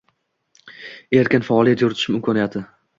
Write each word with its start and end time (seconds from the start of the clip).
erkin 1.19 1.47
faoliyat 1.51 1.87
yuritish 1.87 2.15
imkoniyati 2.19 2.69